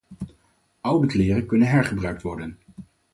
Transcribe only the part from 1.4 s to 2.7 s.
kunnen hergebruikt worden